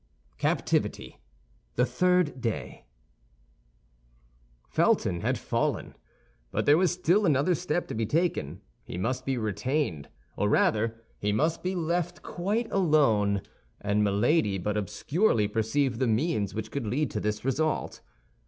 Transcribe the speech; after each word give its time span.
CAPTIVITY: 0.39 1.19
THE 1.75 1.85
THIRD 1.85 2.41
DAY 2.41 2.85
Felton 4.67 5.21
had 5.21 5.37
fallen; 5.37 5.95
but 6.49 6.65
there 6.65 6.79
was 6.79 6.91
still 6.91 7.23
another 7.23 7.53
step 7.53 7.87
to 7.87 7.93
be 7.93 8.07
taken. 8.07 8.61
He 8.83 8.97
must 8.97 9.27
be 9.27 9.37
retained, 9.37 10.09
or 10.35 10.49
rather 10.49 11.03
he 11.19 11.31
must 11.31 11.61
be 11.61 11.75
left 11.75 12.23
quite 12.23 12.71
alone; 12.71 13.43
and 13.79 14.03
Milady 14.03 14.57
but 14.57 14.75
obscurely 14.75 15.47
perceived 15.47 15.99
the 15.99 16.07
means 16.07 16.55
which 16.55 16.71
could 16.71 16.87
lead 16.87 17.11
to 17.11 17.19
this 17.19 17.45
result. 17.45 18.01